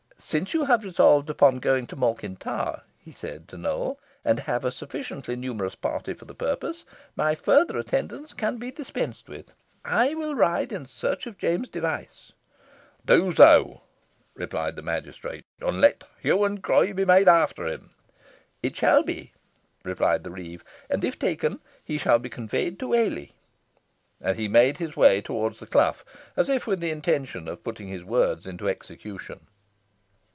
"Since 0.23 0.53
you 0.53 0.63
have 0.65 0.85
resolved 0.85 1.29
upon 1.29 1.59
going 1.59 1.87
to 1.87 1.95
Malkin 1.97 2.37
Tower," 2.37 2.83
he 2.99 3.11
said 3.11 3.49
to 3.49 3.57
Nowell, 3.57 3.99
"and 4.23 4.39
have 4.41 4.63
a 4.63 4.71
sufficiently 4.71 5.35
numerous 5.35 5.75
party 5.75 6.13
for 6.13 6.23
the 6.23 6.35
purpose, 6.35 6.85
my 7.17 7.35
further 7.35 7.77
attendance 7.77 8.31
can 8.31 8.57
be 8.57 8.71
dispensed 8.71 9.27
with. 9.27 9.53
I 9.83 10.13
will 10.13 10.35
ride 10.35 10.71
in 10.71 10.85
search 10.85 11.25
of 11.27 11.37
James 11.39 11.67
Device." 11.67 12.31
"Do 13.03 13.33
so," 13.33 13.81
replied 14.35 14.77
the 14.77 14.81
magistrate, 14.83 15.43
"and 15.59 15.81
let 15.81 16.05
hue 16.21 16.45
and 16.45 16.63
cry 16.63 16.93
be 16.93 17.03
made 17.03 17.27
after 17.27 17.65
him." 17.65 17.89
"It 18.63 18.77
shall 18.77 19.03
be," 19.03 19.33
replied 19.83 20.23
the 20.23 20.31
reeve, 20.31 20.63
"and, 20.89 21.03
if 21.03 21.19
taken, 21.19 21.59
he 21.83 21.97
shall 21.97 22.19
be 22.19 22.29
conveyed 22.29 22.79
to 22.79 22.87
Whalley." 22.89 23.33
And 24.21 24.37
he 24.37 24.47
made 24.47 24.75
towards 25.25 25.59
the 25.59 25.67
clough, 25.67 25.97
as 26.37 26.47
if 26.47 26.67
with 26.67 26.79
the 26.79 26.91
intention 26.91 27.49
of 27.49 27.63
putting 27.65 27.87
his 27.89 28.03
words 28.05 28.45
into 28.45 28.69
execution. 28.69 29.47